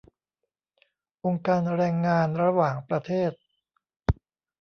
[1.25, 3.31] องค์การแรงงานระหว่างประเทศ